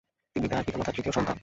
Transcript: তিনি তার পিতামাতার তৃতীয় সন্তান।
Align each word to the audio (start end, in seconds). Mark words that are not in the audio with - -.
তিনি 0.35 0.47
তার 0.49 0.65
পিতামাতার 0.65 0.95
তৃতীয় 0.95 1.15
সন্তান। 1.17 1.37